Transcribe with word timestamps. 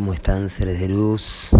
¿Cómo 0.00 0.14
están 0.14 0.48
seres 0.48 0.80
de 0.80 0.88
luz? 0.88 1.50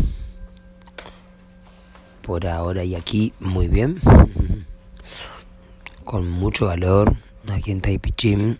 Por 2.22 2.46
ahora 2.46 2.84
y 2.84 2.94
aquí, 2.94 3.34
muy 3.38 3.68
bien. 3.68 4.00
Con 6.04 6.30
mucho 6.30 6.66
calor 6.68 7.16
aquí 7.52 7.70
en 7.70 7.82
Taipichim. 7.82 8.56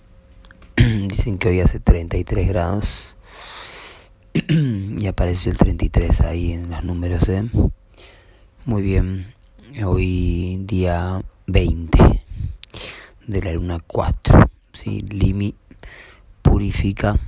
Dicen 0.77 1.39
que 1.39 1.49
hoy 1.49 1.61
hace 1.63 1.81
33 1.81 2.49
grados. 2.49 3.17
y 4.51 5.07
apareció 5.07 5.51
el 5.51 5.57
33 5.57 6.21
ahí 6.21 6.53
en 6.53 6.71
los 6.71 6.85
números, 6.85 7.27
¿eh? 7.31 7.49
Muy 8.67 8.83
bien. 8.83 9.33
Hoy 9.83 10.59
día 10.61 11.23
20 11.47 12.23
de 13.27 13.43
la 13.43 13.53
luna 13.53 13.79
4. 13.87 14.51
¿sí? 14.75 15.01
Limi 15.01 15.55
purifica 16.43 17.19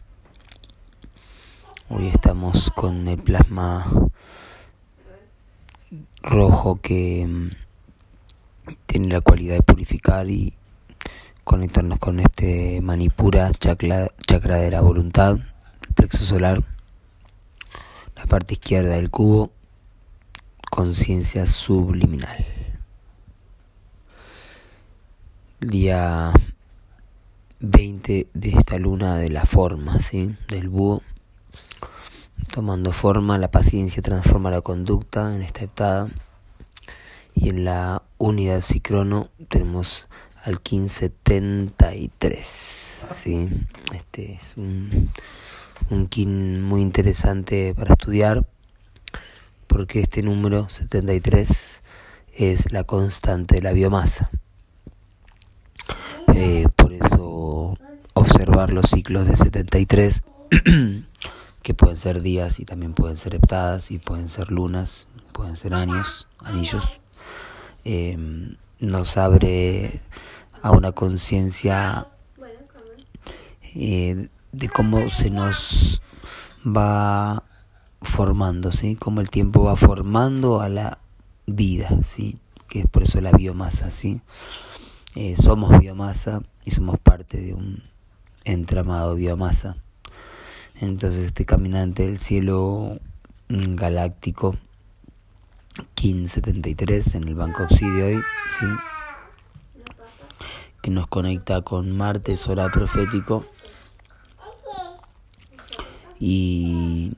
Hoy 1.94 2.08
estamos 2.08 2.70
con 2.70 3.06
el 3.06 3.18
plasma 3.18 3.84
rojo 6.22 6.80
que 6.80 7.26
mm, 7.28 7.50
tiene 8.86 9.08
la 9.08 9.20
cualidad 9.20 9.56
de 9.56 9.62
purificar 9.62 10.30
y 10.30 10.54
conectarnos 11.44 11.98
con 11.98 12.18
este 12.20 12.80
manipura, 12.80 13.52
chakra, 13.52 14.08
chakra 14.26 14.56
de 14.56 14.70
la 14.70 14.80
voluntad, 14.80 15.36
el 15.36 15.94
plexo 15.94 16.24
solar, 16.24 16.64
la 18.16 18.24
parte 18.24 18.54
izquierda 18.54 18.94
del 18.94 19.10
cubo, 19.10 19.50
conciencia 20.70 21.44
subliminal. 21.44 22.46
Día 25.60 26.32
20 27.60 28.28
de 28.32 28.48
esta 28.48 28.78
luna 28.78 29.18
de 29.18 29.28
la 29.28 29.44
forma, 29.44 29.98
del 30.48 30.70
búho 30.70 31.02
tomando 32.50 32.92
forma, 32.92 33.38
la 33.38 33.50
paciencia 33.50 34.02
transforma 34.02 34.50
la 34.50 34.60
conducta 34.60 35.34
en 35.34 35.40
esta 35.42 35.64
heptada. 35.64 36.10
Y 37.34 37.48
en 37.48 37.64
la 37.64 38.02
unidad 38.18 38.60
psicrono 38.60 39.30
tenemos 39.48 40.08
al 40.42 40.54
1573. 40.54 43.06
¿sí? 43.14 43.48
Este 43.94 44.34
es 44.34 44.56
un, 44.56 45.10
un 45.90 46.08
kin 46.08 46.62
muy 46.62 46.80
interesante 46.80 47.74
para 47.74 47.92
estudiar 47.92 48.46
porque 49.66 50.00
este 50.00 50.22
número 50.22 50.68
73 50.68 51.82
es 52.34 52.72
la 52.72 52.84
constante 52.84 53.56
de 53.56 53.62
la 53.62 53.72
biomasa. 53.72 54.30
Eh, 56.34 56.66
por 56.76 56.92
eso 56.92 57.76
observar 58.14 58.72
los 58.72 58.90
ciclos 58.90 59.26
de 59.26 59.36
73 59.36 60.22
que 61.62 61.74
pueden 61.74 61.96
ser 61.96 62.22
días 62.22 62.60
y 62.60 62.64
también 62.64 62.92
pueden 62.92 63.16
ser 63.16 63.34
heptadas 63.34 63.90
y 63.90 63.98
pueden 63.98 64.28
ser 64.28 64.50
lunas, 64.50 65.08
pueden 65.32 65.56
ser 65.56 65.74
años, 65.74 66.28
anillos, 66.40 67.02
eh, 67.84 68.16
nos 68.80 69.16
abre 69.16 70.00
a 70.60 70.72
una 70.72 70.92
conciencia 70.92 72.08
eh, 73.74 74.28
de 74.52 74.68
cómo 74.68 75.08
se 75.08 75.30
nos 75.30 76.02
va 76.64 77.42
formando, 78.00 78.72
¿sí? 78.72 78.96
Cómo 78.96 79.20
el 79.20 79.30
tiempo 79.30 79.64
va 79.64 79.76
formando 79.76 80.60
a 80.60 80.68
la 80.68 80.98
vida, 81.46 81.88
¿sí? 82.02 82.38
Que 82.68 82.80
es 82.80 82.86
por 82.86 83.04
eso 83.04 83.20
la 83.20 83.32
biomasa, 83.32 83.90
¿sí? 83.90 84.20
Eh, 85.14 85.36
somos 85.36 85.78
biomasa 85.78 86.42
y 86.64 86.72
somos 86.72 86.98
parte 86.98 87.40
de 87.40 87.54
un 87.54 87.82
entramado 88.44 89.14
biomasa. 89.14 89.76
Entonces 90.82 91.26
este 91.26 91.44
caminante 91.44 92.04
del 92.04 92.18
cielo 92.18 92.98
mm, 93.48 93.76
galáctico, 93.76 94.56
King 95.94 96.26
73 96.26 97.14
en 97.14 97.28
el 97.28 97.36
Banco 97.36 97.62
Obsidio 97.62 98.20
que 100.82 100.90
nos 100.90 101.06
conecta 101.06 101.62
con 101.62 101.96
Marte, 101.96 102.36
solar 102.36 102.72
profético, 102.72 103.46
y 106.18 107.12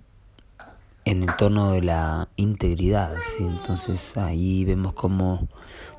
en 1.07 1.23
el 1.23 1.35
tono 1.37 1.73
de 1.73 1.81
la 1.81 2.29
integridad, 2.37 3.15
entonces 3.41 4.19
ahí 4.19 4.67
vemos 4.67 4.93
como 4.93 5.49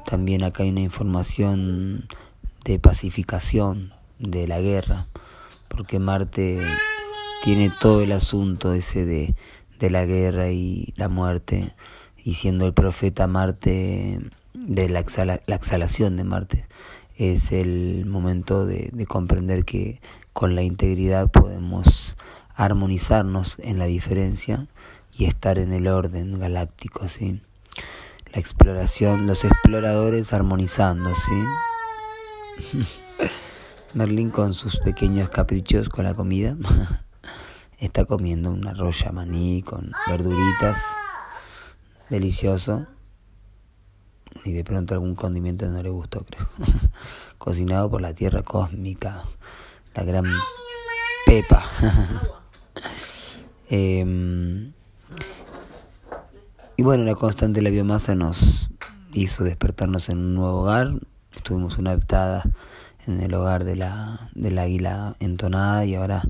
también 0.05 0.43
acá 0.43 0.61
hay 0.61 0.69
una 0.69 0.81
información 0.81 2.07
de 2.63 2.77
pacificación 2.77 3.91
de 4.19 4.47
la 4.47 4.61
guerra, 4.61 5.07
porque 5.67 5.97
Marte 5.97 6.61
tiene 7.45 7.71
todo 7.79 8.01
el 8.01 8.11
asunto 8.11 8.73
ese 8.73 9.05
de, 9.05 9.35
de 9.77 9.91
la 9.91 10.03
guerra 10.03 10.49
y 10.49 10.95
la 10.95 11.09
muerte, 11.09 11.75
y 12.17 12.33
siendo 12.33 12.65
el 12.65 12.73
profeta 12.73 13.27
Marte, 13.27 14.19
de 14.55 14.89
la, 14.89 15.05
la 15.45 15.55
exhalación 15.55 16.17
de 16.17 16.23
Marte, 16.23 16.67
es 17.17 17.51
el 17.51 18.07
momento 18.07 18.65
de, 18.65 18.89
de 18.91 19.05
comprender 19.05 19.63
que 19.63 20.01
con 20.33 20.55
la 20.55 20.63
integridad 20.63 21.29
podemos 21.29 22.17
armonizarnos 22.55 23.59
en 23.59 23.77
la 23.77 23.85
diferencia 23.85 24.65
y 25.15 25.25
estar 25.25 25.59
en 25.59 25.71
el 25.71 25.87
orden 25.87 26.39
galáctico, 26.39 27.07
¿sí? 27.07 27.43
La 28.33 28.39
exploración, 28.39 29.27
los 29.27 29.45
exploradores 29.45 30.33
armonizando, 30.33 31.11
¿sí? 31.13 32.81
Merlin 33.93 34.31
con 34.31 34.51
sus 34.51 34.79
pequeños 34.79 35.29
caprichos 35.29 35.89
con 35.89 36.05
la 36.05 36.15
comida. 36.15 36.57
está 37.79 38.05
comiendo 38.05 38.51
una 38.51 38.73
roya 38.73 39.11
maní 39.11 39.61
con 39.61 39.91
verduritas, 40.07 40.83
delicioso. 42.09 42.87
Y 44.43 44.51
de 44.51 44.63
pronto 44.63 44.93
algún 44.93 45.15
condimento 45.15 45.67
no 45.67 45.81
le 45.81 45.89
gustó, 45.89 46.25
creo. 46.25 46.47
Cocinado 47.37 47.89
por 47.89 48.01
la 48.01 48.13
tierra 48.13 48.43
cósmica, 48.43 49.23
la 49.95 50.03
gran 50.03 50.25
Pepa. 51.25 51.63
Em, 53.67 54.73
y 56.77 56.83
bueno, 56.83 57.03
la 57.03 57.15
constante 57.15 57.61
de 57.61 57.63
la 57.63 57.71
biomasa 57.71 58.13
nos 58.13 58.69
hizo 59.11 59.43
despertarnos 59.43 60.09
en 60.09 60.19
un 60.19 60.35
nuevo 60.35 60.61
hogar. 60.61 60.91
Estuvimos 61.35 61.79
una 61.79 61.93
heptada 61.93 62.43
en 63.07 63.21
el 63.21 63.33
hogar 63.33 63.63
de 63.63 63.75
la, 63.75 64.29
del 64.35 64.59
águila 64.59 65.15
entonada 65.19 65.83
y 65.85 65.95
ahora 65.95 66.23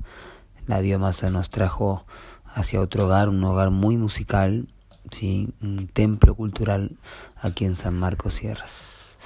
la 0.66 0.80
biomasa 0.80 1.30
nos 1.30 1.50
trajo 1.50 2.04
hacia 2.54 2.80
otro 2.80 3.06
hogar, 3.06 3.28
un 3.28 3.42
hogar 3.44 3.70
muy 3.70 3.96
musical, 3.96 4.68
¿sí? 5.10 5.50
un 5.60 5.88
templo 5.88 6.34
cultural 6.34 6.96
aquí 7.36 7.64
en 7.64 7.76
San 7.76 7.94
Marcos 7.98 8.34
Sierras. 8.34 9.16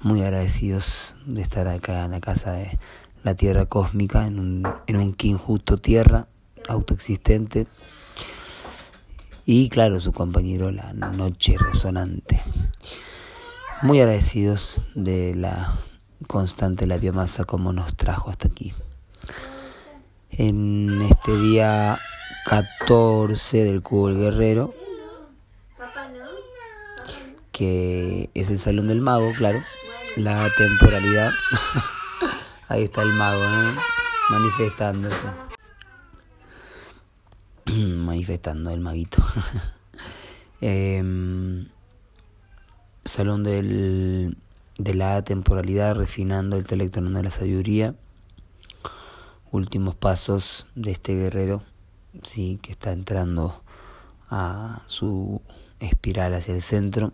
Muy 0.00 0.22
agradecidos 0.22 1.16
de 1.24 1.42
estar 1.42 1.68
acá 1.68 2.04
en 2.04 2.12
la 2.12 2.20
casa 2.20 2.52
de 2.52 2.78
la 3.24 3.34
Tierra 3.34 3.66
Cósmica, 3.66 4.26
en 4.26 4.38
un, 4.38 4.68
en 4.86 4.96
un 4.96 5.38
justo 5.38 5.78
Tierra, 5.78 6.28
autoexistente. 6.68 7.66
Y 9.44 9.68
claro, 9.68 9.98
su 10.00 10.12
compañero, 10.12 10.70
la 10.70 10.92
Noche 10.92 11.56
Resonante. 11.58 12.40
Muy 13.82 14.00
agradecidos 14.00 14.80
de 14.94 15.34
la 15.34 15.74
constante 16.26 16.86
la 16.86 16.98
biomasa 16.98 17.44
como 17.44 17.72
nos 17.72 17.96
trajo 17.96 18.30
hasta 18.30 18.48
aquí 18.48 18.72
en 20.38 21.02
este 21.02 21.36
día 21.38 21.98
14 22.44 23.64
del 23.64 23.82
Cubo 23.82 24.08
del 24.08 24.18
Guerrero, 24.18 24.74
que 27.52 28.28
es 28.34 28.50
el 28.50 28.58
Salón 28.58 28.88
del 28.88 29.00
Mago, 29.00 29.32
claro, 29.36 29.58
la 30.16 30.46
temporalidad. 30.56 31.30
Ahí 32.68 32.84
está 32.84 33.02
el 33.02 33.12
mago, 33.14 33.40
manifestándose. 34.28 35.24
Manifestando 37.66 38.70
el 38.70 38.80
maguito. 38.80 39.24
Em, 40.62 41.68
salón 43.04 43.44
del, 43.44 44.38
de 44.78 44.94
la 44.94 45.22
temporalidad, 45.22 45.94
refinando 45.94 46.56
el 46.56 46.66
telectron 46.66 47.12
de 47.12 47.22
la 47.22 47.30
sabiduría 47.30 47.94
últimos 49.52 49.94
pasos 49.94 50.66
de 50.74 50.92
este 50.92 51.14
guerrero, 51.14 51.62
sí, 52.22 52.58
que 52.62 52.72
está 52.72 52.92
entrando 52.92 53.62
a 54.30 54.82
su 54.86 55.40
espiral 55.80 56.34
hacia 56.34 56.54
el 56.54 56.62
centro. 56.62 57.12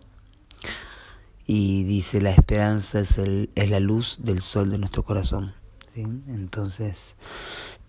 Y 1.45 1.83
dice, 1.83 2.21
la 2.21 2.31
esperanza 2.31 2.99
es, 3.01 3.17
el, 3.17 3.49
es 3.55 3.69
la 3.69 3.79
luz 3.79 4.19
del 4.21 4.41
sol 4.41 4.71
de 4.71 4.77
nuestro 4.77 5.03
corazón. 5.03 5.53
Entonces, 5.95 7.17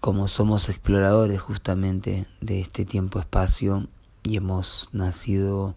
como 0.00 0.28
somos 0.28 0.68
exploradores 0.68 1.40
justamente 1.40 2.26
de 2.40 2.60
este 2.60 2.84
tiempo-espacio 2.84 3.88
y 4.22 4.36
hemos 4.36 4.90
nacido 4.92 5.74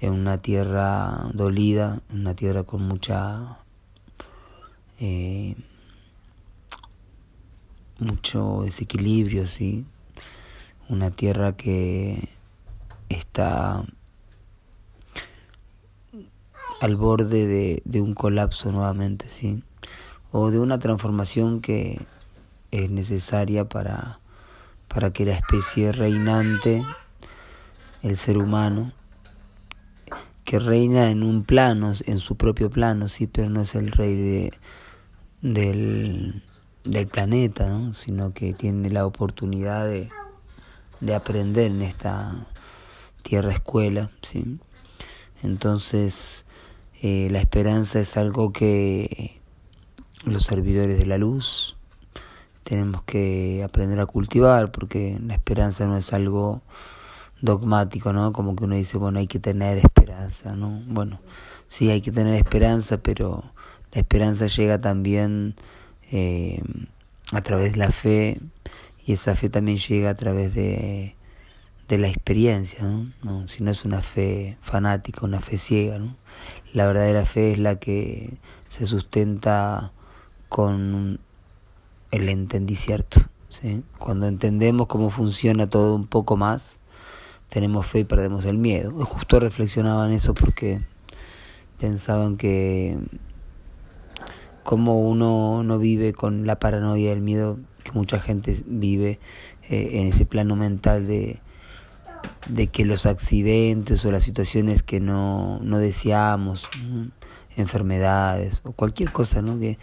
en 0.00 0.14
una 0.14 0.38
tierra 0.38 1.30
dolida, 1.34 2.00
en 2.10 2.20
una 2.20 2.34
tierra 2.34 2.64
con 2.64 2.82
mucha... 2.82 3.58
Eh, 5.00 5.54
mucho 7.98 8.62
desequilibrio, 8.64 9.46
¿sí? 9.46 9.84
Una 10.88 11.10
tierra 11.10 11.56
que 11.56 12.28
está 13.08 13.84
al 16.80 16.96
borde 16.96 17.46
de, 17.46 17.82
de 17.84 18.00
un 18.00 18.14
colapso 18.14 18.70
nuevamente, 18.72 19.30
¿sí? 19.30 19.62
O 20.30 20.50
de 20.50 20.58
una 20.58 20.78
transformación 20.78 21.60
que 21.60 22.00
es 22.70 22.90
necesaria 22.90 23.68
para, 23.68 24.20
para 24.88 25.12
que 25.12 25.24
la 25.24 25.32
especie 25.32 25.92
reinante, 25.92 26.82
el 28.02 28.16
ser 28.16 28.38
humano, 28.38 28.92
que 30.44 30.58
reina 30.58 31.10
en 31.10 31.22
un 31.22 31.44
plano, 31.44 31.92
en 32.06 32.18
su 32.18 32.36
propio 32.36 32.70
plano, 32.70 33.08
sí, 33.08 33.26
pero 33.26 33.50
no 33.50 33.60
es 33.60 33.74
el 33.74 33.90
rey 33.92 34.16
de, 34.16 34.52
del, 35.42 36.42
del 36.88 37.06
planeta, 37.06 37.68
¿no? 37.68 37.94
sino 37.94 38.32
que 38.32 38.54
tiene 38.54 38.90
la 38.90 39.06
oportunidad 39.06 39.86
de, 39.86 40.08
de 41.00 41.14
aprender 41.14 41.70
en 41.70 41.82
esta 41.82 42.46
tierra 43.22 43.52
escuela. 43.52 44.10
¿sí? 44.22 44.58
Entonces, 45.42 46.46
eh, 47.02 47.28
la 47.30 47.40
esperanza 47.40 48.00
es 48.00 48.16
algo 48.16 48.52
que 48.52 49.40
los 50.24 50.44
servidores 50.44 50.98
de 50.98 51.06
la 51.06 51.18
luz 51.18 51.76
tenemos 52.64 53.02
que 53.02 53.62
aprender 53.64 54.00
a 54.00 54.06
cultivar, 54.06 54.72
porque 54.72 55.18
la 55.24 55.34
esperanza 55.34 55.86
no 55.86 55.96
es 55.96 56.12
algo 56.12 56.62
dogmático, 57.40 58.12
¿no? 58.12 58.32
Como 58.32 58.56
que 58.56 58.64
uno 58.64 58.74
dice, 58.74 58.98
bueno, 58.98 59.20
hay 59.20 59.26
que 59.26 59.38
tener 59.38 59.78
esperanza, 59.78 60.54
¿no? 60.54 60.82
Bueno, 60.86 61.20
sí 61.66 61.88
hay 61.88 62.02
que 62.02 62.12
tener 62.12 62.34
esperanza, 62.34 62.98
pero 62.98 63.42
la 63.92 64.00
esperanza 64.00 64.46
llega 64.46 64.80
también 64.80 65.54
eh, 66.10 66.62
a 67.32 67.40
través 67.42 67.72
de 67.72 67.78
la 67.78 67.90
fe 67.90 68.40
y 69.04 69.12
esa 69.12 69.34
fe 69.34 69.48
también 69.48 69.78
llega 69.78 70.10
a 70.10 70.14
través 70.14 70.54
de, 70.54 71.14
de 71.88 71.98
la 71.98 72.08
experiencia, 72.08 72.84
¿no? 72.84 73.48
Si 73.48 73.62
no 73.62 73.70
es 73.70 73.84
una 73.84 74.02
fe 74.02 74.58
fanática, 74.60 75.24
una 75.24 75.40
fe 75.40 75.56
ciega, 75.56 75.98
¿no? 75.98 76.16
La 76.72 76.86
verdadera 76.86 77.24
fe 77.24 77.52
es 77.52 77.58
la 77.58 77.76
que 77.76 78.34
se 78.68 78.86
sustenta 78.86 79.92
con 80.48 81.20
el 82.10 82.28
entendicierto, 82.28 83.20
¿sí? 83.48 83.82
Cuando 83.98 84.26
entendemos 84.26 84.86
cómo 84.86 85.08
funciona 85.08 85.68
todo 85.68 85.94
un 85.94 86.06
poco 86.06 86.36
más, 86.36 86.80
tenemos 87.48 87.86
fe 87.86 88.00
y 88.00 88.04
perdemos 88.04 88.44
el 88.44 88.58
miedo. 88.58 88.90
Justo 89.06 89.40
reflexionaban 89.40 90.12
eso 90.12 90.34
porque 90.34 90.82
pensaban 91.78 92.36
que 92.36 92.98
como 94.68 95.00
uno 95.00 95.62
no 95.64 95.78
vive 95.78 96.12
con 96.12 96.46
la 96.46 96.58
paranoia 96.58 97.10
el 97.10 97.22
miedo 97.22 97.58
que 97.84 97.92
mucha 97.92 98.20
gente 98.20 98.54
vive 98.66 99.18
eh, 99.70 99.92
en 99.92 100.08
ese 100.08 100.26
plano 100.26 100.56
mental 100.56 101.06
de, 101.06 101.40
que 102.70 102.84
los 102.84 103.06
accidentes 103.06 104.04
o 104.04 104.12
las 104.12 104.24
situaciones 104.24 104.82
que 104.82 105.00
no, 105.00 105.58
no 105.62 105.78
deseamos, 105.78 106.68
enfermedades 107.56 108.60
o 108.62 108.72
cualquier 108.72 109.10
cosa 109.10 109.40
¿no? 109.40 109.58
que 109.58 109.78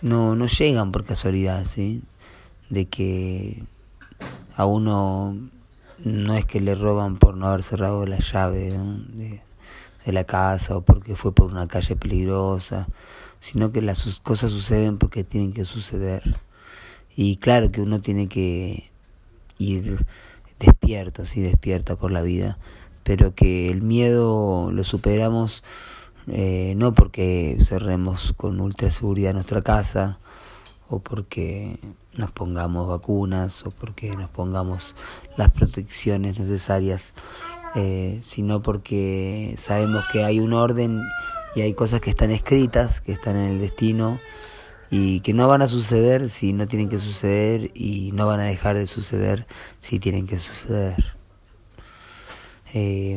no, 0.00 0.34
no 0.36 0.46
llegan 0.46 0.90
por 0.90 1.04
casualidad, 1.04 1.66
¿sí? 1.66 2.02
de 2.70 2.86
que 2.86 3.62
a 4.56 4.64
uno 4.64 5.36
no 6.02 6.34
es 6.34 6.46
que 6.46 6.62
le 6.62 6.74
roban 6.74 7.18
por 7.18 7.36
no 7.36 7.46
haber 7.46 7.62
cerrado 7.62 8.06
la 8.06 8.20
llave 8.20 8.70
de, 8.70 9.42
la 10.06 10.24
casa 10.24 10.78
o 10.78 10.80
porque 10.80 11.14
fue 11.14 11.34
por 11.34 11.50
una 11.50 11.68
calle 11.68 11.94
peligrosa, 11.94 12.88
sino 13.40 13.72
que 13.72 13.82
las 13.82 14.20
cosas 14.20 14.50
suceden 14.50 14.98
porque 14.98 15.24
tienen 15.24 15.52
que 15.52 15.64
suceder. 15.64 16.22
Y 17.16 17.36
claro 17.36 17.72
que 17.72 17.80
uno 17.80 18.00
tiene 18.00 18.28
que 18.28 18.90
ir 19.58 20.06
despierto, 20.58 21.24
sí, 21.24 21.40
despierta 21.40 21.96
por 21.96 22.12
la 22.12 22.22
vida, 22.22 22.58
pero 23.02 23.34
que 23.34 23.70
el 23.70 23.82
miedo 23.82 24.70
lo 24.70 24.84
superamos 24.84 25.64
eh, 26.26 26.74
no 26.76 26.94
porque 26.94 27.56
cerremos 27.60 28.34
con 28.36 28.60
ultra 28.60 28.90
seguridad 28.90 29.32
nuestra 29.32 29.62
casa 29.62 30.18
o 30.88 31.00
porque 31.00 31.78
nos 32.16 32.30
pongamos 32.30 32.88
vacunas 32.88 33.66
o 33.66 33.70
porque 33.70 34.10
nos 34.10 34.30
pongamos 34.30 34.94
las 35.36 35.50
protecciones 35.50 36.38
necesarias, 36.38 37.14
eh, 37.74 38.18
sino 38.20 38.62
porque 38.62 39.54
sabemos 39.56 40.04
que 40.12 40.24
hay 40.24 40.40
un 40.40 40.52
orden 40.52 41.00
y 41.54 41.62
hay 41.62 41.74
cosas 41.74 42.00
que 42.00 42.10
están 42.10 42.30
escritas, 42.30 43.00
que 43.00 43.12
están 43.12 43.36
en 43.36 43.52
el 43.52 43.60
destino 43.60 44.18
y 44.90 45.20
que 45.20 45.32
no 45.34 45.48
van 45.48 45.62
a 45.62 45.68
suceder 45.68 46.28
si 46.28 46.52
no 46.52 46.66
tienen 46.66 46.88
que 46.88 46.98
suceder 46.98 47.70
y 47.74 48.12
no 48.12 48.26
van 48.26 48.40
a 48.40 48.44
dejar 48.44 48.76
de 48.76 48.86
suceder 48.86 49.46
si 49.78 49.98
tienen 49.98 50.26
que 50.26 50.38
suceder. 50.38 50.96
Eh, 52.72 53.14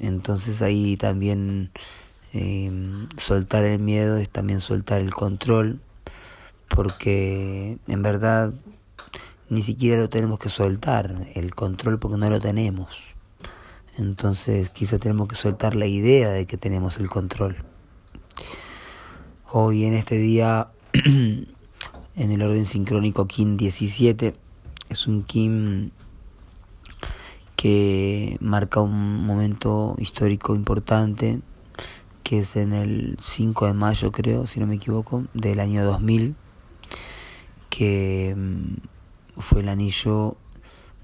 entonces 0.00 0.62
ahí 0.62 0.96
también 0.96 1.70
eh, 2.32 2.70
soltar 3.18 3.64
el 3.64 3.78
miedo 3.78 4.16
es 4.16 4.28
también 4.28 4.60
soltar 4.60 5.00
el 5.00 5.12
control 5.14 5.80
porque 6.68 7.78
en 7.86 8.02
verdad 8.02 8.52
ni 9.48 9.62
siquiera 9.62 10.00
lo 10.00 10.08
tenemos 10.08 10.38
que 10.38 10.48
soltar, 10.48 11.14
el 11.34 11.54
control 11.54 11.98
porque 11.98 12.18
no 12.18 12.28
lo 12.30 12.40
tenemos. 12.40 13.15
Entonces 13.98 14.68
quizá 14.68 14.98
tenemos 14.98 15.26
que 15.26 15.36
soltar 15.36 15.74
la 15.74 15.86
idea 15.86 16.30
de 16.30 16.46
que 16.46 16.58
tenemos 16.58 16.98
el 16.98 17.08
control. 17.08 17.56
Hoy 19.50 19.86
en 19.86 19.94
este 19.94 20.18
día, 20.18 20.68
en 20.92 21.46
el 22.16 22.42
orden 22.42 22.66
sincrónico 22.66 23.26
Kim 23.26 23.56
17, 23.56 24.34
es 24.90 25.06
un 25.06 25.22
Kim 25.22 25.90
que 27.56 28.36
marca 28.40 28.80
un 28.80 29.24
momento 29.24 29.96
histórico 29.98 30.54
importante, 30.54 31.40
que 32.22 32.40
es 32.40 32.56
en 32.56 32.74
el 32.74 33.16
5 33.22 33.66
de 33.66 33.72
mayo 33.72 34.12
creo, 34.12 34.46
si 34.46 34.60
no 34.60 34.66
me 34.66 34.74
equivoco, 34.74 35.24
del 35.32 35.58
año 35.60 35.82
2000 35.84 36.34
que 37.70 38.34
mm, 38.36 39.40
fue 39.40 39.60
el 39.60 39.68
anillo 39.68 40.36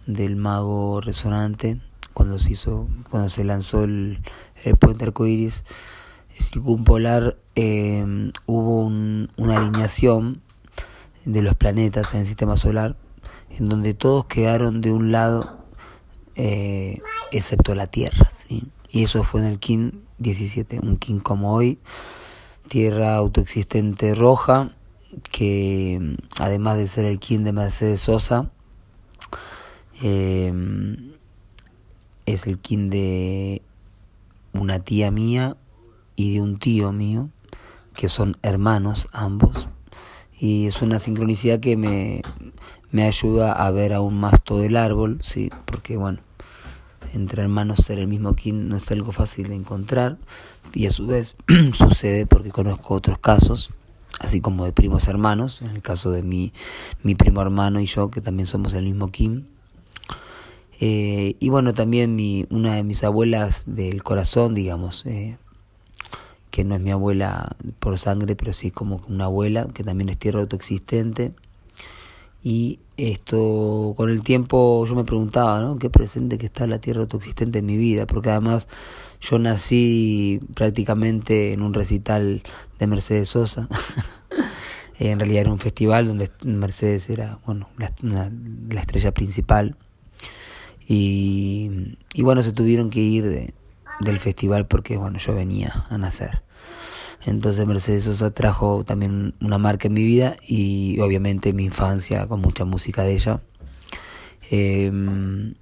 del 0.06 0.36
mago 0.36 1.00
resonante 1.00 1.80
cuando 2.12 2.38
se 2.38 2.52
hizo 2.52 2.88
cuando 3.10 3.28
se 3.28 3.44
lanzó 3.44 3.84
el, 3.84 4.22
el 4.64 4.76
puente 4.76 5.04
arcoíris 5.04 5.64
circumpolar 6.38 7.36
eh, 7.54 8.32
hubo 8.46 8.86
una 8.86 9.58
alineación 9.58 10.40
de 11.24 11.42
los 11.42 11.54
planetas 11.54 12.14
en 12.14 12.20
el 12.20 12.26
sistema 12.26 12.56
solar 12.56 12.96
en 13.50 13.68
donde 13.68 13.94
todos 13.94 14.26
quedaron 14.26 14.80
de 14.80 14.92
un 14.92 15.12
lado 15.12 15.64
eh, 16.34 17.00
excepto 17.30 17.74
la 17.74 17.86
Tierra 17.86 18.30
y 18.48 19.02
eso 19.02 19.24
fue 19.24 19.40
en 19.40 19.46
el 19.46 19.58
King 19.58 19.92
17 20.18 20.80
un 20.80 20.96
King 20.96 21.20
como 21.20 21.54
hoy 21.54 21.78
Tierra 22.68 23.16
autoexistente 23.16 24.14
roja 24.14 24.72
que 25.30 26.16
además 26.38 26.78
de 26.78 26.86
ser 26.86 27.04
el 27.04 27.18
king 27.18 27.40
de 27.40 27.52
Mercedes 27.52 28.00
Sosa, 28.02 28.50
eh, 30.02 30.52
es 32.26 32.46
el 32.46 32.58
king 32.58 32.88
de 32.88 33.62
una 34.52 34.80
tía 34.80 35.10
mía 35.10 35.56
y 36.16 36.34
de 36.34 36.40
un 36.40 36.58
tío 36.58 36.92
mío, 36.92 37.30
que 37.94 38.08
son 38.08 38.36
hermanos 38.42 39.08
ambos, 39.12 39.68
y 40.38 40.66
es 40.66 40.82
una 40.82 40.98
sincronicidad 40.98 41.60
que 41.60 41.76
me, 41.76 42.22
me 42.90 43.04
ayuda 43.04 43.52
a 43.52 43.70
ver 43.70 43.92
aún 43.92 44.18
más 44.18 44.42
todo 44.42 44.62
el 44.64 44.76
árbol, 44.76 45.18
sí, 45.22 45.50
porque 45.64 45.96
bueno, 45.96 46.20
entre 47.12 47.42
hermanos 47.42 47.78
ser 47.78 47.98
el 47.98 48.08
mismo 48.08 48.34
king 48.34 48.68
no 48.68 48.76
es 48.76 48.90
algo 48.90 49.12
fácil 49.12 49.48
de 49.48 49.56
encontrar, 49.56 50.18
y 50.74 50.86
a 50.86 50.90
su 50.90 51.06
vez 51.06 51.36
sucede 51.74 52.26
porque 52.26 52.50
conozco 52.50 52.94
otros 52.94 53.18
casos 53.18 53.72
así 54.22 54.40
como 54.40 54.64
de 54.64 54.72
primos 54.72 55.08
hermanos, 55.08 55.62
en 55.62 55.70
el 55.70 55.82
caso 55.82 56.10
de 56.10 56.22
mi, 56.22 56.52
mi 57.02 57.14
primo 57.14 57.42
hermano 57.42 57.80
y 57.80 57.86
yo, 57.86 58.10
que 58.10 58.20
también 58.20 58.46
somos 58.46 58.74
el 58.74 58.84
mismo 58.84 59.10
Kim. 59.10 59.46
Eh, 60.84 61.36
y 61.38 61.48
bueno, 61.48 61.74
también 61.74 62.16
mi, 62.16 62.44
una 62.50 62.74
de 62.74 62.82
mis 62.82 63.04
abuelas 63.04 63.66
del 63.68 64.02
corazón, 64.02 64.52
digamos, 64.52 65.06
eh, 65.06 65.36
que 66.50 66.64
no 66.64 66.74
es 66.74 66.80
mi 66.80 66.90
abuela 66.90 67.54
por 67.78 68.00
sangre, 68.00 68.34
pero 68.34 68.52
sí 68.52 68.72
como 68.72 69.00
una 69.08 69.26
abuela, 69.26 69.68
que 69.72 69.84
también 69.84 70.08
es 70.08 70.18
tierra 70.18 70.40
autoexistente. 70.40 71.34
Y 72.42 72.80
esto, 72.96 73.94
con 73.96 74.10
el 74.10 74.24
tiempo 74.24 74.84
yo 74.84 74.96
me 74.96 75.04
preguntaba, 75.04 75.60
¿no? 75.60 75.78
Qué 75.78 75.88
presente 75.88 76.36
que 76.36 76.46
está 76.46 76.66
la 76.66 76.80
tierra 76.80 77.02
autoexistente 77.02 77.60
en 77.60 77.66
mi 77.66 77.76
vida, 77.76 78.04
porque 78.08 78.30
además 78.30 78.66
yo 79.20 79.38
nací 79.38 80.40
prácticamente 80.54 81.52
en 81.52 81.62
un 81.62 81.74
recital 81.74 82.42
de 82.80 82.86
Mercedes 82.88 83.28
Sosa. 83.28 83.68
en 84.98 85.20
realidad 85.20 85.42
era 85.42 85.52
un 85.52 85.60
festival 85.60 86.08
donde 86.08 86.28
Mercedes 86.42 87.08
era, 87.08 87.38
bueno, 87.46 87.68
la, 87.78 87.92
la 88.68 88.80
estrella 88.80 89.14
principal. 89.14 89.76
Y, 90.94 91.96
bueno, 92.22 92.42
se 92.42 92.52
tuvieron 92.52 92.90
que 92.90 93.00
ir 93.00 93.24
de, 93.24 93.54
del 94.00 94.20
festival 94.20 94.66
porque, 94.66 94.98
bueno, 94.98 95.18
yo 95.18 95.34
venía 95.34 95.86
a 95.88 95.96
nacer. 95.96 96.42
Entonces 97.24 97.66
Mercedes 97.66 98.04
Sosa 98.04 98.32
trajo 98.32 98.84
también 98.84 99.34
una 99.40 99.56
marca 99.56 99.88
en 99.88 99.94
mi 99.94 100.02
vida 100.02 100.36
y 100.46 100.98
obviamente 101.00 101.52
mi 101.52 101.64
infancia 101.64 102.26
con 102.26 102.40
mucha 102.40 102.64
música 102.64 103.04
de 103.04 103.12
ella. 103.12 103.40
Em, 104.50 105.54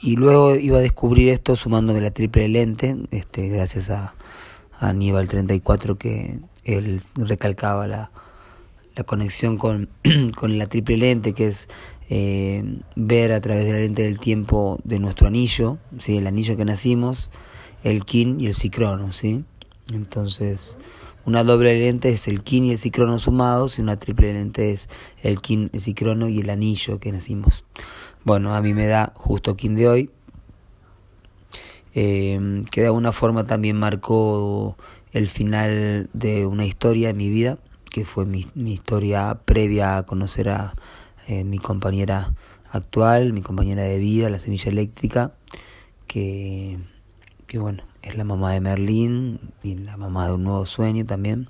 y 0.00 0.16
luego 0.16 0.54
iba 0.54 0.78
a 0.78 0.80
descubrir 0.80 1.28
esto 1.30 1.56
sumándome 1.56 2.00
la 2.00 2.12
triple 2.12 2.48
lente, 2.48 2.96
este, 3.10 3.48
gracias 3.48 3.90
a, 3.90 4.14
a 4.78 4.88
Aníbal 4.88 5.28
34 5.28 5.98
que 5.98 6.38
él 6.64 7.02
recalcaba 7.16 7.88
la, 7.88 8.10
la 8.94 9.04
conexión 9.04 9.58
con, 9.58 9.90
con 10.36 10.56
la 10.56 10.66
triple 10.66 10.96
lente, 10.96 11.32
que 11.32 11.48
es 11.48 11.68
eh, 12.10 12.64
ver 12.96 13.32
a 13.32 13.40
través 13.40 13.66
de 13.66 13.72
la 13.72 13.78
lente 13.78 14.02
del 14.02 14.18
tiempo 14.18 14.78
de 14.84 14.98
nuestro 14.98 15.28
anillo, 15.28 15.78
¿sí? 15.98 16.16
el 16.16 16.26
anillo 16.26 16.56
que 16.56 16.64
nacimos, 16.64 17.30
el 17.84 18.04
kin 18.04 18.40
y 18.40 18.46
el 18.46 18.54
cicrono. 18.54 19.12
¿sí? 19.12 19.44
Entonces, 19.92 20.78
una 21.26 21.44
doble 21.44 21.78
lente 21.78 22.10
es 22.10 22.26
el 22.28 22.42
kin 22.42 22.64
y 22.64 22.70
el 22.72 22.78
cicrono 22.78 23.18
sumados 23.18 23.78
y 23.78 23.82
una 23.82 23.98
triple 23.98 24.32
lente 24.32 24.70
es 24.70 24.88
el 25.22 25.40
kin, 25.40 25.70
el 25.72 25.80
cicrono 25.80 26.28
y 26.28 26.40
el 26.40 26.50
anillo 26.50 26.98
que 26.98 27.12
nacimos. 27.12 27.64
Bueno, 28.24 28.54
a 28.54 28.62
mí 28.62 28.72
me 28.72 28.86
da 28.86 29.12
justo 29.14 29.56
kin 29.56 29.74
de 29.74 29.88
hoy, 29.88 30.10
eh, 31.94 32.64
que 32.70 32.80
de 32.80 32.86
alguna 32.86 33.12
forma 33.12 33.46
también 33.46 33.76
marcó 33.76 34.76
el 35.12 35.28
final 35.28 36.08
de 36.12 36.46
una 36.46 36.64
historia 36.64 37.10
en 37.10 37.16
mi 37.16 37.28
vida, 37.28 37.58
que 37.90 38.04
fue 38.04 38.26
mi, 38.26 38.46
mi 38.54 38.72
historia 38.72 39.38
previa 39.44 39.96
a 39.96 40.02
conocer 40.04 40.50
a, 40.50 40.74
mi 41.44 41.58
compañera 41.58 42.34
actual, 42.70 43.32
mi 43.32 43.42
compañera 43.42 43.82
de 43.82 43.98
vida, 43.98 44.30
la 44.30 44.38
semilla 44.38 44.70
eléctrica, 44.70 45.32
que, 46.06 46.78
que 47.46 47.58
bueno, 47.58 47.82
es 48.02 48.16
la 48.16 48.24
mamá 48.24 48.52
de 48.52 48.60
Merlín 48.60 49.40
y 49.62 49.74
la 49.74 49.96
mamá 49.96 50.26
de 50.26 50.34
un 50.34 50.44
nuevo 50.44 50.66
sueño 50.66 51.04
también. 51.04 51.48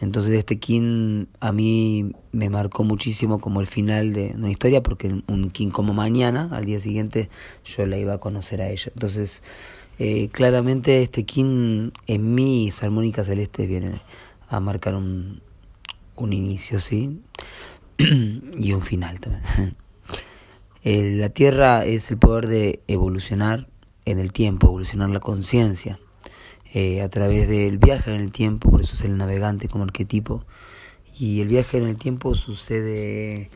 Entonces 0.00 0.32
este 0.32 0.58
King 0.58 1.26
a 1.40 1.52
mí 1.52 2.12
me 2.32 2.48
marcó 2.48 2.84
muchísimo 2.84 3.38
como 3.38 3.60
el 3.60 3.66
final 3.66 4.14
de 4.14 4.32
una 4.34 4.50
historia 4.50 4.82
porque 4.82 5.22
un 5.26 5.50
King 5.50 5.68
como 5.68 5.92
mañana, 5.92 6.48
al 6.52 6.64
día 6.64 6.80
siguiente 6.80 7.28
yo 7.64 7.84
la 7.84 7.98
iba 7.98 8.14
a 8.14 8.18
conocer 8.18 8.62
a 8.62 8.70
ella. 8.70 8.90
Entonces 8.94 9.42
eh, 9.98 10.28
claramente 10.32 11.02
este 11.02 11.24
King 11.24 11.90
en 12.06 12.34
mis 12.34 12.82
armónicas 12.82 13.26
celestes 13.26 13.68
viene 13.68 13.92
a 14.48 14.58
marcar 14.58 14.94
un, 14.94 15.42
un 16.16 16.32
inicio, 16.32 16.80
¿sí? 16.80 17.20
y 18.58 18.72
un 18.72 18.82
final 18.82 19.20
también. 19.20 19.76
la 21.20 21.28
Tierra 21.28 21.84
es 21.84 22.10
el 22.10 22.18
poder 22.18 22.46
de 22.46 22.80
evolucionar 22.88 23.68
en 24.04 24.18
el 24.18 24.32
tiempo, 24.32 24.68
evolucionar 24.68 25.10
la 25.10 25.20
conciencia 25.20 26.00
eh, 26.72 27.02
a 27.02 27.08
través 27.08 27.48
del 27.48 27.78
viaje 27.78 28.14
en 28.14 28.20
el 28.20 28.32
tiempo, 28.32 28.70
por 28.70 28.80
eso 28.80 28.94
es 28.94 29.02
el 29.02 29.16
navegante 29.16 29.68
como 29.68 29.84
arquetipo. 29.84 30.44
Y 31.18 31.40
el 31.40 31.48
viaje 31.48 31.78
en 31.78 31.86
el 31.86 31.98
tiempo 31.98 32.34
sucede 32.34 33.50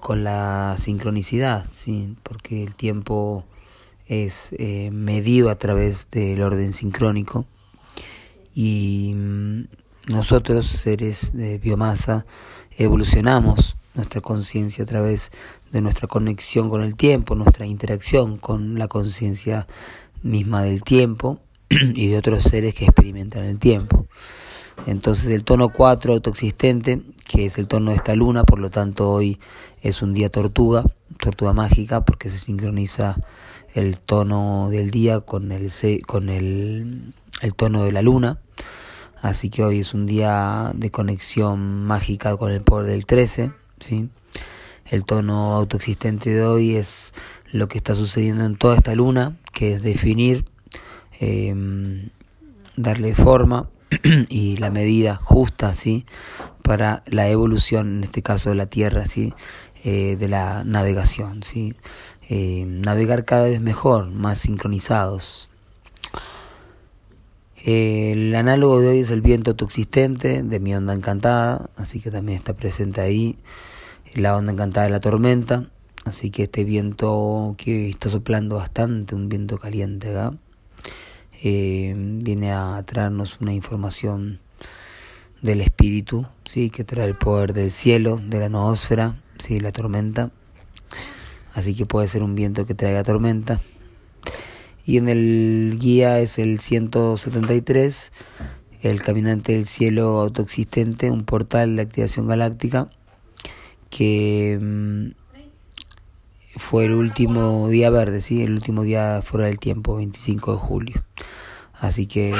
con 0.00 0.22
la 0.22 0.74
sincronicidad, 0.76 1.66
¿sí? 1.72 2.14
porque 2.22 2.62
el 2.62 2.74
tiempo 2.74 3.44
es 4.06 4.54
eh, 4.58 4.90
medido 4.92 5.48
a 5.48 5.54
través 5.54 6.10
del 6.10 6.42
orden 6.42 6.74
sincrónico 6.74 7.46
y 8.54 9.14
mm, 9.16 9.62
nosotros, 10.08 10.66
seres 10.66 11.32
de 11.32 11.56
biomasa, 11.56 12.26
evolucionamos 12.76 13.76
nuestra 13.94 14.20
conciencia 14.20 14.84
a 14.84 14.86
través 14.86 15.30
de 15.70 15.80
nuestra 15.80 16.08
conexión 16.08 16.68
con 16.68 16.82
el 16.82 16.96
tiempo, 16.96 17.34
nuestra 17.34 17.66
interacción 17.66 18.36
con 18.36 18.78
la 18.78 18.88
conciencia 18.88 19.66
misma 20.22 20.62
del 20.62 20.82
tiempo 20.82 21.40
y 21.68 22.08
de 22.08 22.18
otros 22.18 22.44
seres 22.44 22.74
que 22.74 22.84
experimentan 22.84 23.44
el 23.44 23.58
tiempo. 23.58 24.06
Entonces 24.86 25.30
el 25.30 25.44
tono 25.44 25.68
4 25.68 26.12
autoexistente, 26.12 27.00
que 27.26 27.46
es 27.46 27.58
el 27.58 27.68
tono 27.68 27.90
de 27.90 27.96
esta 27.96 28.14
luna, 28.16 28.44
por 28.44 28.58
lo 28.58 28.70
tanto 28.70 29.10
hoy 29.10 29.38
es 29.82 30.02
un 30.02 30.12
día 30.12 30.28
tortuga, 30.28 30.84
tortuga 31.20 31.52
mágica, 31.52 32.04
porque 32.04 32.28
se 32.28 32.38
sincroniza 32.38 33.16
el 33.72 33.98
tono 33.98 34.68
del 34.70 34.90
día 34.90 35.20
con 35.20 35.52
el, 35.52 35.70
con 36.06 36.28
el, 36.28 37.12
el 37.40 37.54
tono 37.54 37.84
de 37.84 37.92
la 37.92 38.02
luna. 38.02 38.38
Así 39.24 39.48
que 39.48 39.64
hoy 39.64 39.78
es 39.78 39.94
un 39.94 40.04
día 40.04 40.70
de 40.74 40.90
conexión 40.90 41.86
mágica 41.86 42.36
con 42.36 42.52
el 42.52 42.60
poder 42.60 42.90
del 42.90 43.06
13. 43.06 43.52
¿sí? 43.80 44.10
El 44.84 45.06
tono 45.06 45.54
autoexistente 45.54 46.28
de 46.28 46.42
hoy 46.42 46.76
es 46.76 47.14
lo 47.50 47.66
que 47.66 47.78
está 47.78 47.94
sucediendo 47.94 48.44
en 48.44 48.56
toda 48.56 48.76
esta 48.76 48.94
luna, 48.94 49.38
que 49.50 49.72
es 49.72 49.82
definir, 49.82 50.44
em, 51.20 52.10
darle 52.76 53.14
forma 53.14 53.70
y 54.28 54.58
la 54.58 54.68
medida 54.68 55.16
justa 55.16 55.72
¿sí? 55.72 56.04
para 56.62 57.02
la 57.06 57.26
evolución, 57.26 57.96
en 57.96 58.04
este 58.04 58.20
caso 58.20 58.50
de 58.50 58.56
la 58.56 58.66
Tierra, 58.66 59.06
¿sí? 59.06 59.32
Eh, 59.84 60.16
de 60.20 60.28
la 60.28 60.64
navegación. 60.64 61.42
¿sí? 61.44 61.74
Em, 62.28 62.82
navegar 62.82 63.24
cada 63.24 63.44
vez 63.44 63.62
mejor, 63.62 64.10
más 64.10 64.40
sincronizados. 64.40 65.48
El 67.64 68.34
análogo 68.34 68.78
de 68.82 68.90
hoy 68.90 68.98
es 68.98 69.10
el 69.10 69.22
viento 69.22 69.52
autoexistente 69.52 70.42
de 70.42 70.60
mi 70.60 70.74
onda 70.74 70.92
encantada, 70.92 71.70
así 71.76 71.98
que 71.98 72.10
también 72.10 72.36
está 72.36 72.52
presente 72.52 73.00
ahí 73.00 73.38
la 74.12 74.36
onda 74.36 74.52
encantada 74.52 74.84
de 74.84 74.92
la 74.92 75.00
tormenta, 75.00 75.70
así 76.04 76.30
que 76.30 76.42
este 76.42 76.64
viento 76.64 77.54
que 77.56 77.88
está 77.88 78.10
soplando 78.10 78.56
bastante, 78.56 79.14
un 79.14 79.30
viento 79.30 79.56
caliente 79.56 80.10
acá, 80.10 80.36
eh, 81.42 81.94
viene 81.96 82.52
a 82.52 82.82
traernos 82.84 83.40
una 83.40 83.54
información 83.54 84.40
del 85.40 85.62
espíritu, 85.62 86.26
sí, 86.44 86.68
que 86.68 86.84
trae 86.84 87.06
el 87.06 87.14
poder 87.14 87.54
del 87.54 87.70
cielo, 87.70 88.20
de 88.22 88.40
la 88.40 88.50
noósfera, 88.50 89.22
sí, 89.42 89.58
la 89.58 89.72
tormenta, 89.72 90.32
así 91.54 91.74
que 91.74 91.86
puede 91.86 92.08
ser 92.08 92.24
un 92.24 92.34
viento 92.34 92.66
que 92.66 92.74
traiga 92.74 93.02
tormenta 93.04 93.58
y 94.84 94.98
en 94.98 95.08
el 95.08 95.78
guía 95.80 96.18
es 96.20 96.38
el 96.38 96.60
173, 96.60 98.12
el 98.82 99.00
caminante 99.00 99.52
del 99.52 99.66
cielo 99.66 100.20
autoexistente, 100.20 101.10
un 101.10 101.24
portal 101.24 101.76
de 101.76 101.82
activación 101.82 102.26
galáctica 102.26 102.90
que 103.88 104.58
mm, 104.60 105.10
fue 106.56 106.86
el 106.86 106.92
último 106.92 107.68
día 107.68 107.90
verde, 107.90 108.20
¿sí? 108.20 108.42
el 108.42 108.52
último 108.52 108.82
día 108.82 109.22
fuera 109.24 109.46
del 109.46 109.58
tiempo, 109.58 109.96
25 109.96 110.52
de 110.52 110.58
julio. 110.58 111.04
Así 111.80 112.06
que 112.06 112.32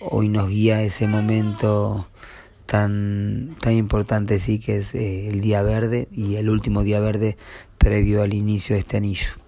hoy 0.00 0.28
nos 0.28 0.48
guía 0.48 0.82
ese 0.82 1.06
momento 1.06 2.06
tan, 2.66 3.56
tan 3.60 3.74
importante, 3.74 4.38
sí, 4.38 4.58
que 4.58 4.78
es 4.78 4.94
eh, 4.94 5.28
el 5.28 5.40
día 5.40 5.62
verde 5.62 6.08
y 6.12 6.36
el 6.36 6.50
último 6.50 6.82
día 6.82 7.00
verde 7.00 7.36
previo 7.78 8.22
al 8.22 8.34
inicio 8.34 8.74
de 8.74 8.80
este 8.80 8.96
anillo. 8.96 9.39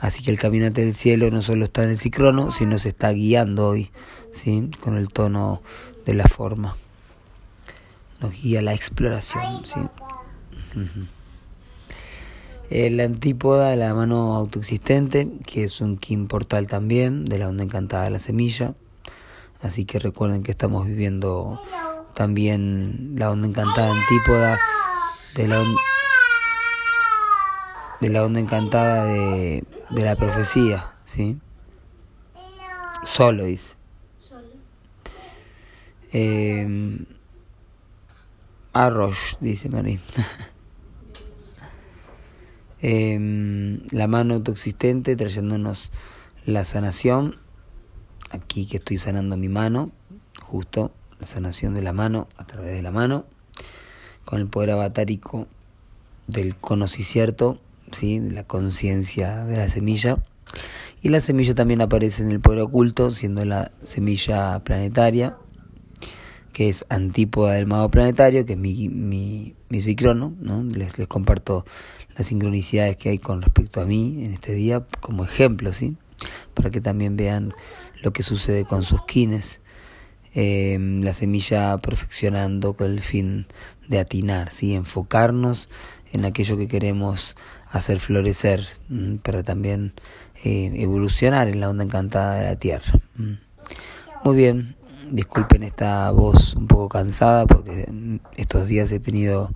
Así 0.00 0.22
que 0.22 0.30
el 0.30 0.38
caminante 0.38 0.84
del 0.84 0.94
cielo 0.94 1.30
no 1.30 1.42
solo 1.42 1.64
está 1.64 1.82
en 1.82 1.90
el 1.90 1.98
cicrono, 1.98 2.52
sino 2.52 2.78
se 2.78 2.88
está 2.88 3.10
guiando 3.10 3.68
hoy, 3.68 3.90
¿sí? 4.32 4.70
con 4.80 4.96
el 4.96 5.08
tono 5.08 5.60
de 6.06 6.14
la 6.14 6.24
forma. 6.24 6.76
Nos 8.20 8.32
guía 8.32 8.62
la 8.62 8.74
exploración. 8.74 9.42
¿sí? 9.64 9.80
La 12.70 13.04
antípoda 13.04 13.70
de 13.70 13.76
la 13.76 13.94
mano 13.94 14.36
autoexistente, 14.36 15.28
que 15.46 15.64
es 15.64 15.80
un 15.80 15.96
Kim 15.96 16.28
portal 16.28 16.66
también, 16.66 17.24
de 17.24 17.38
la 17.38 17.48
onda 17.48 17.64
encantada 17.64 18.04
de 18.04 18.10
la 18.10 18.20
semilla. 18.20 18.74
Así 19.62 19.84
que 19.84 19.98
recuerden 19.98 20.44
que 20.44 20.52
estamos 20.52 20.86
viviendo 20.86 21.60
también 22.14 23.14
la 23.16 23.30
onda 23.30 23.48
encantada 23.48 23.90
antípoda 23.90 24.58
de 25.34 25.48
la 25.48 25.60
de 28.00 28.08
la 28.08 28.24
onda 28.24 28.40
encantada 28.40 29.04
de, 29.04 29.64
de 29.90 30.02
la 30.02 30.16
profecía, 30.16 30.92
¿sí? 31.06 31.38
Solo 33.04 33.44
dice. 33.44 33.74
Eh, 36.12 37.04
Arrosh, 38.72 39.36
dice 39.40 39.68
Marín. 39.68 40.00
eh, 42.82 43.80
la 43.90 44.06
mano 44.06 44.34
autoexistente 44.34 45.16
trayéndonos 45.16 45.90
la 46.46 46.64
sanación. 46.64 47.38
Aquí 48.30 48.66
que 48.66 48.76
estoy 48.76 48.98
sanando 48.98 49.36
mi 49.36 49.48
mano, 49.48 49.90
justo 50.42 50.92
la 51.18 51.26
sanación 51.26 51.74
de 51.74 51.82
la 51.82 51.92
mano 51.92 52.28
a 52.36 52.46
través 52.46 52.74
de 52.74 52.82
la 52.82 52.90
mano, 52.90 53.24
con 54.24 54.40
el 54.40 54.48
poder 54.48 54.72
avatárico 54.72 55.46
del 56.26 56.54
conocicierto 56.56 57.58
¿sí? 57.92 58.20
la 58.20 58.44
conciencia 58.44 59.44
de 59.44 59.56
la 59.56 59.68
semilla. 59.68 60.18
Y 61.00 61.10
la 61.10 61.20
semilla 61.20 61.54
también 61.54 61.80
aparece 61.80 62.22
en 62.22 62.30
el 62.30 62.40
poder 62.40 62.60
oculto, 62.60 63.10
siendo 63.10 63.44
la 63.44 63.70
semilla 63.84 64.58
planetaria, 64.60 65.36
que 66.52 66.68
es 66.68 66.84
antípoda 66.88 67.52
del 67.52 67.66
mago 67.66 67.88
planetario, 67.88 68.44
que 68.44 68.54
es 68.54 68.58
mi, 68.58 68.88
mi, 68.88 69.54
mi 69.68 69.80
ciclono. 69.80 70.34
¿no? 70.40 70.64
Les, 70.64 70.98
les 70.98 71.06
comparto 71.06 71.64
las 72.16 72.26
sincronicidades 72.26 72.96
que 72.96 73.10
hay 73.10 73.18
con 73.18 73.42
respecto 73.42 73.80
a 73.80 73.84
mí 73.84 74.24
en 74.24 74.32
este 74.32 74.52
día 74.54 74.84
como 75.00 75.24
ejemplo, 75.24 75.72
¿sí? 75.72 75.96
para 76.54 76.70
que 76.70 76.80
también 76.80 77.16
vean 77.16 77.54
lo 78.02 78.12
que 78.12 78.22
sucede 78.22 78.64
con 78.64 78.82
sus 78.82 79.04
kines. 79.04 79.60
em, 80.34 81.02
la 81.02 81.12
semilla 81.12 81.78
perfeccionando 81.78 82.74
con 82.74 82.90
el 82.90 83.00
fin 83.00 83.46
de 83.88 83.98
atinar, 83.98 84.50
¿sí? 84.50 84.74
enfocarnos 84.74 85.68
en 86.12 86.24
aquello 86.24 86.56
que 86.56 86.68
queremos 86.68 87.36
hacer 87.70 88.00
florecer, 88.00 88.66
pero 89.22 89.44
también 89.44 89.92
eh, 90.44 90.72
evolucionar 90.76 91.48
en 91.48 91.60
la 91.60 91.68
onda 91.68 91.84
encantada 91.84 92.36
de 92.36 92.44
la 92.44 92.56
Tierra. 92.56 93.00
Muy 94.24 94.36
bien, 94.36 94.76
disculpen 95.10 95.62
esta 95.62 96.10
voz 96.10 96.54
un 96.54 96.66
poco 96.66 96.88
cansada 96.88 97.46
porque 97.46 97.88
estos 98.36 98.68
días 98.68 98.90
he 98.92 99.00
tenido 99.00 99.52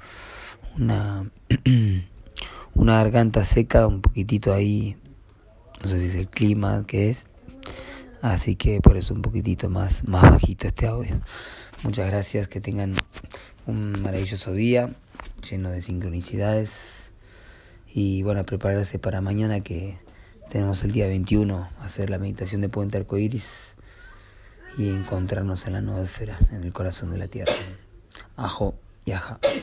una, 0.77 1.31
una 2.75 2.97
garganta 2.97 3.45
seca, 3.45 3.87
un 3.87 4.01
poquitito 4.01 4.53
ahí, 4.53 4.97
no 5.83 5.89
sé 5.89 5.99
si 6.01 6.07
es 6.07 6.15
el 6.17 6.29
clima 6.29 6.85
que 6.87 7.11
es, 7.11 7.27
así 8.21 8.57
que 8.57 8.81
por 8.81 8.97
eso 8.97 9.15
un 9.15 9.23
poquitito 9.23 9.69
más, 9.69 10.07
más 10.07 10.23
bajito 10.23 10.67
este 10.67 10.87
audio. 10.87 11.21
Muchas 11.83 12.07
gracias, 12.09 12.49
que 12.49 12.61
tengan 12.61 12.95
un 13.67 14.01
maravilloso 14.03 14.53
día 14.53 14.91
lleno 15.49 15.71
de 15.71 15.81
sincronicidades 15.81 17.02
y 17.95 18.23
bueno, 18.23 18.45
prepararse 18.45 18.99
para 18.99 19.21
mañana 19.21 19.61
que 19.61 19.99
tenemos 20.51 20.83
el 20.85 20.93
día 20.93 21.07
21 21.07 21.69
hacer 21.81 22.09
la 22.11 22.19
meditación 22.19 22.61
de 22.63 22.69
Puente 22.69 22.97
Arcoiris 22.97 23.77
y 24.79 24.89
encontrarnos 24.89 25.67
en 25.67 25.75
la 25.75 25.83
nueva 25.83 26.03
esfera, 26.03 26.39
en 26.51 26.63
el 26.63 26.73
corazón 26.73 27.11
de 27.11 27.19
la 27.19 27.29
tierra. 27.29 27.53
Ajo 28.37 28.75
y 29.05 29.13
aja. 29.13 29.39